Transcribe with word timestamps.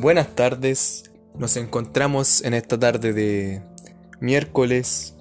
Buenas 0.00 0.36
tardes, 0.36 1.10
nos 1.36 1.56
encontramos 1.56 2.44
en 2.44 2.54
esta 2.54 2.78
tarde 2.78 3.12
de 3.12 3.62
miércoles, 4.20 5.16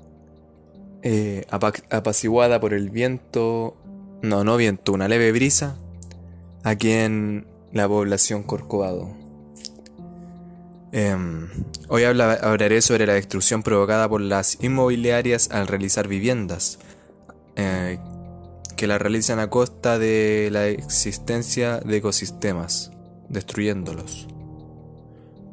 eh, 1.02 1.48
apaciguada 1.50 2.60
por 2.60 2.76
el 2.76 2.92
viento, 2.92 3.76
no, 4.22 4.44
no 4.44 4.56
viento, 4.56 4.94
una 4.94 5.08
leve 5.08 5.32
brisa, 5.32 5.78
aquí 6.64 6.92
en 6.92 7.48
la 7.74 7.88
población 7.88 8.44
Corcovado. 8.44 9.16
Em, 10.92 11.50
hoy 11.88 12.04
hablaré 12.04 12.84
sobre 12.84 13.08
la 13.08 13.14
destrucción 13.14 13.64
provocada 13.64 14.08
por 14.08 14.22
las 14.22 14.62
inmobiliarias 14.62 15.50
al 15.50 15.66
realizar 15.66 16.08
viviendas, 16.08 16.78
eh, 17.56 17.98
que 18.76 18.86
la 18.86 19.00
realizan 19.00 19.40
a 19.40 19.50
costa 19.50 19.98
de 19.98 20.50
la 20.52 20.68
existencia 20.68 21.80
de 21.80 21.98
ecosistemas, 21.98 22.92
destruyéndolos. 23.28 24.28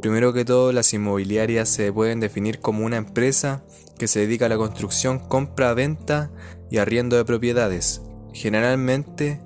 Primero 0.04 0.34
que 0.34 0.44
todo, 0.44 0.70
las 0.70 0.92
inmobiliarias 0.92 1.66
se 1.66 1.90
pueden 1.90 2.20
definir 2.20 2.60
como 2.60 2.84
una 2.84 2.98
empresa 2.98 3.64
que 3.96 4.06
se 4.06 4.20
dedica 4.20 4.44
a 4.44 4.48
la 4.50 4.58
construcción, 4.58 5.18
compra, 5.18 5.72
venta 5.72 6.30
y 6.70 6.76
arriendo 6.76 7.16
de 7.16 7.24
propiedades. 7.24 8.02
Generalmente 8.34 9.40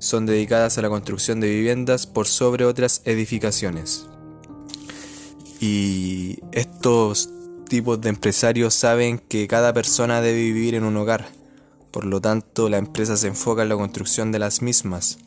son 0.00 0.26
dedicadas 0.26 0.76
a 0.76 0.82
la 0.82 0.88
construcción 0.88 1.38
de 1.38 1.50
viviendas 1.50 2.08
por 2.08 2.26
sobre 2.26 2.64
otras 2.64 3.02
edificaciones. 3.04 4.08
Y 5.60 6.40
estos 6.50 7.30
tipos 7.68 8.00
de 8.00 8.08
empresarios 8.08 8.74
saben 8.74 9.20
que 9.20 9.46
cada 9.46 9.72
persona 9.72 10.20
debe 10.20 10.40
vivir 10.40 10.74
en 10.74 10.82
un 10.82 10.96
hogar. 10.96 11.28
Por 11.92 12.06
lo 12.06 12.20
tanto, 12.20 12.68
la 12.68 12.78
empresa 12.78 13.16
se 13.16 13.28
enfoca 13.28 13.62
en 13.62 13.68
la 13.68 13.76
construcción 13.76 14.32
de 14.32 14.40
las 14.40 14.62
mismas. 14.62 15.18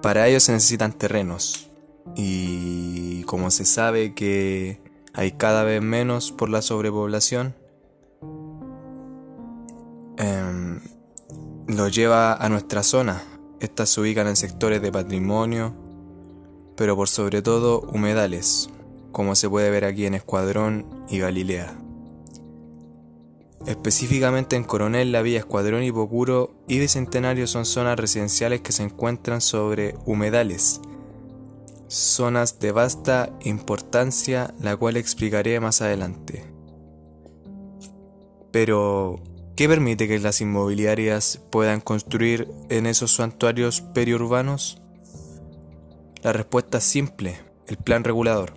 Para 0.00 0.26
ello 0.26 0.40
se 0.40 0.52
necesitan 0.52 0.94
terrenos, 0.94 1.68
y 2.14 3.22
como 3.24 3.50
se 3.50 3.64
sabe 3.64 4.14
que 4.14 4.80
hay 5.12 5.32
cada 5.32 5.64
vez 5.64 5.82
menos 5.82 6.32
por 6.32 6.48
la 6.48 6.62
sobrepoblación, 6.62 7.54
em, 10.16 10.80
lo 11.66 11.88
lleva 11.88 12.34
a 12.34 12.48
nuestra 12.48 12.82
zona. 12.82 13.22
Estas 13.60 13.90
se 13.90 14.00
ubican 14.00 14.26
en 14.26 14.36
sectores 14.36 14.82
de 14.82 14.92
patrimonio, 14.92 15.74
pero 16.76 16.96
por 16.96 17.08
sobre 17.08 17.42
todo 17.42 17.80
humedales, 17.80 18.68
como 19.12 19.34
se 19.34 19.48
puede 19.48 19.70
ver 19.70 19.84
aquí 19.84 20.06
en 20.06 20.14
Escuadrón 20.14 20.86
y 21.08 21.18
Galilea. 21.18 21.78
Específicamente 23.66 24.56
en 24.56 24.64
Coronel, 24.64 25.12
la 25.12 25.22
Villa 25.22 25.38
Escuadrón, 25.38 25.84
y 25.84 25.92
Pocuro 25.92 26.54
y 26.68 26.80
Bicentenario 26.80 27.46
son 27.46 27.64
zonas 27.64 27.98
residenciales 27.98 28.60
que 28.60 28.72
se 28.72 28.82
encuentran 28.82 29.40
sobre 29.40 29.94
humedales, 30.04 30.82
zonas 31.96 32.58
de 32.58 32.72
vasta 32.72 33.30
importancia, 33.42 34.52
la 34.60 34.76
cual 34.76 34.96
explicaré 34.96 35.60
más 35.60 35.80
adelante. 35.80 36.44
Pero, 38.50 39.20
¿qué 39.56 39.68
permite 39.68 40.06
que 40.06 40.18
las 40.18 40.40
inmobiliarias 40.40 41.40
puedan 41.50 41.80
construir 41.80 42.48
en 42.68 42.86
esos 42.86 43.14
santuarios 43.14 43.80
periurbanos? 43.80 44.80
La 46.22 46.32
respuesta 46.32 46.78
es 46.78 46.84
simple, 46.84 47.40
el 47.66 47.76
plan 47.76 48.04
regulador. 48.04 48.54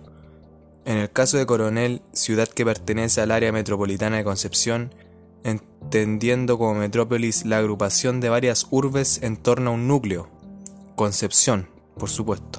En 0.84 0.98
el 0.98 1.10
caso 1.10 1.36
de 1.36 1.46
Coronel, 1.46 2.00
ciudad 2.12 2.48
que 2.48 2.64
pertenece 2.64 3.20
al 3.20 3.30
área 3.30 3.52
metropolitana 3.52 4.16
de 4.16 4.24
Concepción, 4.24 4.94
entendiendo 5.44 6.58
como 6.58 6.74
metrópolis 6.74 7.44
la 7.44 7.58
agrupación 7.58 8.20
de 8.20 8.30
varias 8.30 8.66
urbes 8.70 9.22
en 9.22 9.36
torno 9.36 9.70
a 9.70 9.74
un 9.74 9.86
núcleo, 9.86 10.28
Concepción, 10.96 11.68
por 11.98 12.08
supuesto. 12.08 12.57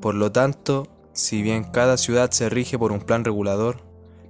Por 0.00 0.14
lo 0.14 0.32
tanto, 0.32 0.86
si 1.12 1.42
bien 1.42 1.64
cada 1.64 1.96
ciudad 1.96 2.30
se 2.30 2.48
rige 2.48 2.78
por 2.78 2.92
un 2.92 3.00
plan 3.00 3.24
regulador, 3.24 3.82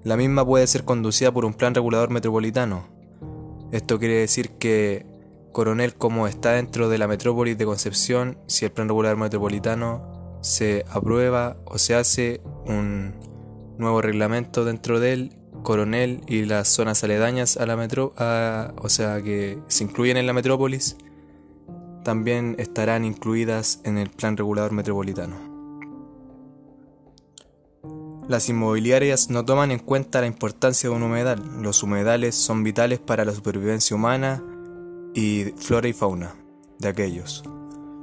la 0.03 0.17
misma 0.17 0.45
puede 0.45 0.67
ser 0.67 0.85
conducida 0.85 1.31
por 1.33 1.45
un 1.45 1.55
plan 1.55 1.75
regulador 1.75 2.11
metropolitano. 2.11 2.89
Esto 3.71 3.99
quiere 3.99 4.15
decir 4.15 4.53
que 4.53 5.07
Coronel, 5.53 5.95
como 5.95 6.27
está 6.27 6.53
dentro 6.53 6.89
de 6.89 6.99
la 6.99 7.07
metrópolis 7.07 7.59
de 7.59 7.67
Concepción, 7.67 8.39
si 8.47 8.65
el 8.65 8.73
plan 8.73 8.89
regulador 8.89 9.19
metropolitano 9.19 10.39
se 10.41 10.85
aprueba 10.89 11.57
o 11.67 11.79
se 11.79 11.95
hace 11.95 12.41
un 12.67 13.15
nuevo 13.79 14.01
reglamento 14.01 14.65
dentro 14.65 15.01
de 15.01 15.13
él, 15.13 15.37
Coronel 15.63 16.23
y 16.27 16.47
las 16.47 16.69
zonas 16.69 17.05
aledañas 17.05 17.59
a 17.59 17.67
la 17.67 17.77
metro, 17.77 18.15
o 18.17 18.89
sea 18.89 19.21
que 19.23 19.59
se 19.69 19.85
incluyen 19.85 20.17
en 20.17 20.27
la 20.27 20.33
metrópolis, 20.33 20.97
también 22.03 22.57
estarán 22.59 23.05
incluidas 23.05 23.81
en 23.85 23.99
el 23.99 24.09
plan 24.09 24.37
regulador 24.37 24.73
metropolitano. 24.73 25.50
Las 28.31 28.49
inmobiliarias 28.49 29.29
no 29.29 29.45
toman 29.45 29.73
en 29.73 29.81
cuenta 29.81 30.21
la 30.21 30.29
importancia 30.29 30.89
de 30.89 30.95
un 30.95 31.03
humedal. 31.03 31.43
Los 31.63 31.83
humedales 31.83 32.37
son 32.37 32.63
vitales 32.63 33.01
para 33.01 33.25
la 33.25 33.35
supervivencia 33.35 33.97
humana 33.97 34.41
y 35.17 35.47
flora 35.57 35.89
y 35.89 35.93
fauna 35.93 36.37
de 36.79 36.87
aquellos. 36.87 37.43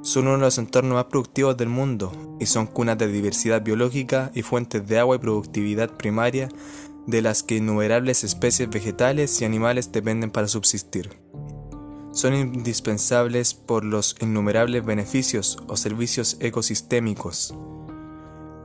Son 0.02 0.28
uno 0.28 0.34
de 0.34 0.42
los 0.42 0.58
entornos 0.58 0.96
más 0.96 1.06
productivos 1.06 1.56
del 1.56 1.70
mundo 1.70 2.12
y 2.42 2.46
son 2.46 2.68
cunas 2.68 2.98
de 2.98 3.08
diversidad 3.08 3.62
biológica 3.62 4.30
y 4.36 4.42
fuentes 4.42 4.86
de 4.86 5.00
agua 5.00 5.16
y 5.16 5.20
productividad 5.20 5.92
primaria 5.92 6.50
de 7.06 7.22
las 7.22 7.42
que 7.42 7.56
innumerables 7.56 8.26
especies 8.26 8.70
vegetales 8.70 9.42
y 9.42 9.46
animales 9.46 9.94
dependen 9.94 10.30
para 10.30 10.50
subsistir. 10.50 11.10
Son 12.12 12.34
indispensables 12.34 13.54
por 13.54 13.86
los 13.86 14.18
innumerables 14.20 14.84
beneficios 14.84 15.58
o 15.70 15.78
servicios 15.78 16.36
ecosistémicos 16.42 17.56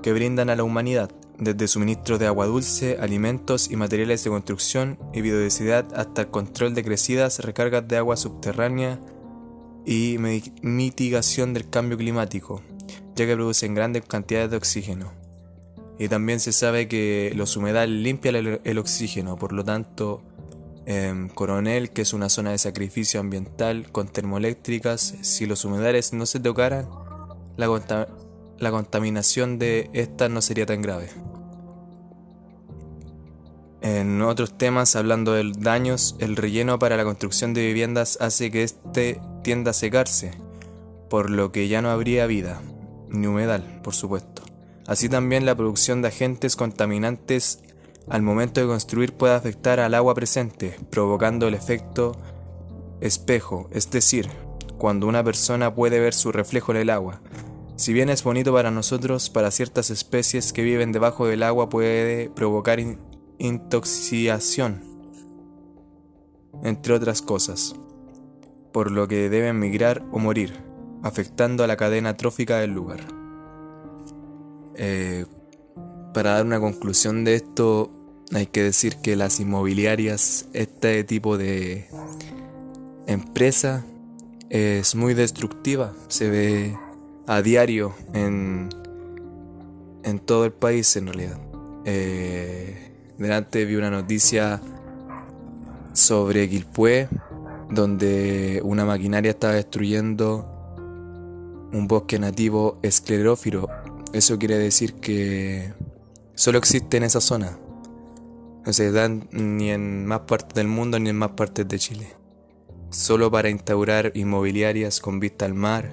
que 0.02 0.12
brindan 0.12 0.50
a 0.50 0.56
la 0.56 0.64
humanidad 0.64 1.12
desde 1.44 1.66
suministro 1.66 2.18
de 2.18 2.26
agua 2.26 2.46
dulce, 2.46 2.98
alimentos 3.00 3.70
y 3.70 3.76
materiales 3.76 4.22
de 4.22 4.30
construcción 4.30 4.98
y 5.12 5.22
biodiversidad 5.22 5.86
hasta 5.94 6.22
el 6.22 6.28
control 6.28 6.74
de 6.74 6.84
crecidas, 6.84 7.40
recargas 7.40 7.86
de 7.88 7.96
agua 7.96 8.16
subterránea 8.16 9.00
y 9.84 10.18
mitigación 10.62 11.52
del 11.54 11.68
cambio 11.68 11.98
climático, 11.98 12.62
ya 13.16 13.26
que 13.26 13.34
producen 13.34 13.74
grandes 13.74 14.04
cantidades 14.04 14.50
de 14.50 14.56
oxígeno. 14.56 15.12
Y 15.98 16.08
también 16.08 16.40
se 16.40 16.52
sabe 16.52 16.88
que 16.88 17.32
los 17.34 17.56
humedales 17.56 18.00
limpian 18.00 18.36
el, 18.36 18.78
oxígeno, 18.78 19.36
por 19.36 19.52
lo 19.52 19.64
tanto, 19.64 20.22
en 20.86 21.28
Coronel, 21.28 21.90
que 21.90 22.02
es 22.02 22.12
una 22.12 22.28
zona 22.28 22.50
de 22.50 22.58
sacrificio 22.58 23.20
ambiental 23.20 23.90
con 23.92 24.08
termoeléctricas, 24.08 25.14
si 25.20 25.46
los 25.46 25.64
humedales 25.64 26.12
no 26.12 26.26
se 26.26 26.40
tocaran, 26.40 26.88
la, 27.56 28.08
la 28.58 28.70
contaminación 28.70 29.58
de 29.58 29.90
estas 29.92 30.30
no 30.30 30.40
sería 30.40 30.66
tan 30.66 30.82
grave. 30.82 31.10
En 33.82 34.22
otros 34.22 34.56
temas, 34.56 34.94
hablando 34.94 35.32
de 35.32 35.50
daños, 35.58 36.14
el 36.20 36.36
relleno 36.36 36.78
para 36.78 36.96
la 36.96 37.02
construcción 37.02 37.52
de 37.52 37.66
viviendas 37.66 38.16
hace 38.20 38.52
que 38.52 38.62
éste 38.62 39.20
tienda 39.42 39.72
a 39.72 39.74
secarse, 39.74 40.30
por 41.10 41.30
lo 41.30 41.50
que 41.50 41.66
ya 41.66 41.82
no 41.82 41.90
habría 41.90 42.26
vida, 42.26 42.62
ni 43.08 43.26
humedal, 43.26 43.80
por 43.82 43.94
supuesto. 43.94 44.42
Así 44.86 45.08
también 45.08 45.46
la 45.46 45.56
producción 45.56 46.00
de 46.00 46.08
agentes 46.08 46.54
contaminantes 46.54 47.58
al 48.08 48.22
momento 48.22 48.60
de 48.60 48.68
construir 48.68 49.14
puede 49.14 49.34
afectar 49.34 49.80
al 49.80 49.94
agua 49.94 50.14
presente, 50.14 50.76
provocando 50.90 51.48
el 51.48 51.54
efecto 51.54 52.16
espejo, 53.00 53.68
es 53.72 53.90
decir, 53.90 54.28
cuando 54.78 55.08
una 55.08 55.24
persona 55.24 55.74
puede 55.74 55.98
ver 55.98 56.14
su 56.14 56.30
reflejo 56.30 56.70
en 56.70 56.78
el 56.78 56.90
agua, 56.90 57.20
si 57.74 57.92
bien 57.92 58.10
es 58.10 58.22
bonito 58.22 58.52
para 58.52 58.70
nosotros, 58.70 59.28
para 59.28 59.50
ciertas 59.50 59.90
especies 59.90 60.52
que 60.52 60.62
viven 60.62 60.92
debajo 60.92 61.26
del 61.26 61.42
agua 61.42 61.68
puede 61.68 62.30
provocar 62.30 62.78
intoxicación, 63.42 64.80
entre 66.62 66.94
otras 66.94 67.22
cosas, 67.22 67.74
por 68.72 68.92
lo 68.92 69.08
que 69.08 69.28
deben 69.28 69.58
migrar 69.58 70.04
o 70.12 70.20
morir, 70.20 70.54
afectando 71.02 71.64
a 71.64 71.66
la 71.66 71.76
cadena 71.76 72.16
trófica 72.16 72.58
del 72.58 72.70
lugar. 72.70 73.00
Eh, 74.76 75.26
para 76.14 76.34
dar 76.34 76.46
una 76.46 76.60
conclusión 76.60 77.24
de 77.24 77.34
esto, 77.34 77.90
hay 78.32 78.46
que 78.46 78.62
decir 78.62 78.98
que 79.02 79.16
las 79.16 79.40
inmobiliarias, 79.40 80.48
este 80.52 81.02
tipo 81.02 81.36
de 81.36 81.88
empresa, 83.08 83.84
es 84.50 84.94
muy 84.94 85.14
destructiva. 85.14 85.94
Se 86.06 86.30
ve 86.30 86.78
a 87.26 87.42
diario 87.42 87.92
en, 88.14 88.68
en 90.04 90.20
todo 90.20 90.44
el 90.44 90.52
país 90.52 90.94
en 90.96 91.06
realidad. 91.08 91.40
Eh, 91.84 92.91
delante 93.18 93.64
vi 93.64 93.76
una 93.76 93.90
noticia 93.90 94.60
sobre 95.92 96.48
Quilpué, 96.48 97.08
donde 97.70 98.60
una 98.64 98.84
maquinaria 98.84 99.30
estaba 99.30 99.54
destruyendo 99.54 100.48
un 101.72 101.88
bosque 101.88 102.18
nativo 102.18 102.78
esclerófilo. 102.82 103.68
Eso 104.12 104.38
quiere 104.38 104.58
decir 104.58 104.94
que 104.94 105.72
solo 106.34 106.58
existe 106.58 106.96
en 106.98 107.04
esa 107.04 107.20
zona. 107.20 107.58
No 108.64 108.72
se 108.72 108.92
dan 108.92 109.28
ni 109.32 109.70
en 109.70 110.06
más 110.06 110.20
partes 110.20 110.54
del 110.54 110.68
mundo 110.68 110.98
ni 110.98 111.10
en 111.10 111.16
más 111.16 111.30
partes 111.30 111.66
de 111.66 111.78
Chile. 111.78 112.08
Solo 112.90 113.30
para 113.30 113.48
instaurar 113.48 114.12
inmobiliarias 114.14 115.00
con 115.00 115.18
vista 115.18 115.46
al 115.46 115.54
mar 115.54 115.92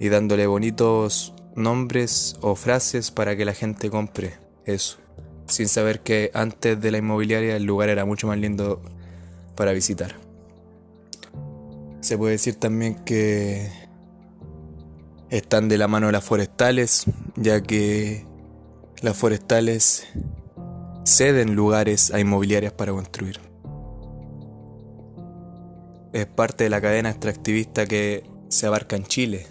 y 0.00 0.08
dándole 0.08 0.46
bonitos 0.46 1.34
nombres 1.54 2.36
o 2.40 2.54
frases 2.54 3.10
para 3.10 3.36
que 3.36 3.44
la 3.44 3.54
gente 3.54 3.90
compre 3.90 4.34
eso, 4.64 4.98
sin 5.48 5.68
saber 5.68 6.00
que 6.00 6.30
antes 6.34 6.80
de 6.80 6.90
la 6.90 6.98
inmobiliaria 6.98 7.56
el 7.56 7.64
lugar 7.64 7.88
era 7.88 8.04
mucho 8.04 8.26
más 8.26 8.38
lindo 8.38 8.80
para 9.56 9.72
visitar. 9.72 10.14
Se 12.00 12.16
puede 12.16 12.32
decir 12.32 12.54
también 12.54 12.94
que 13.04 13.70
están 15.30 15.68
de 15.68 15.78
la 15.78 15.88
mano 15.88 16.10
las 16.12 16.24
forestales, 16.24 17.06
ya 17.36 17.62
que 17.62 18.24
las 19.02 19.16
forestales 19.16 20.06
ceden 21.04 21.54
lugares 21.54 22.12
a 22.12 22.20
inmobiliarias 22.20 22.72
para 22.72 22.92
construir. 22.92 23.40
Es 26.12 26.26
parte 26.26 26.64
de 26.64 26.70
la 26.70 26.80
cadena 26.80 27.10
extractivista 27.10 27.86
que 27.86 28.24
se 28.48 28.66
abarca 28.66 28.96
en 28.96 29.04
Chile 29.04 29.46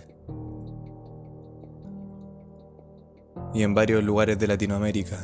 y 3.53 3.63
en 3.63 3.73
varios 3.73 4.03
lugares 4.03 4.39
de 4.39 4.47
Latinoamérica. 4.47 5.19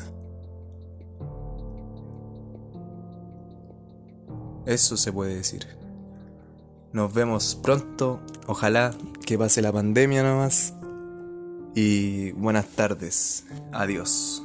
Eso 4.65 4.97
se 4.97 5.11
puede 5.11 5.35
decir. 5.35 5.67
Nos 6.93 7.13
vemos 7.13 7.55
pronto, 7.55 8.19
ojalá 8.47 8.95
que 9.25 9.37
pase 9.37 9.61
la 9.61 9.71
pandemia 9.71 10.23
nomás. 10.23 10.73
Y 11.75 12.31
buenas 12.33 12.67
tardes, 12.67 13.45
adiós. 13.71 14.42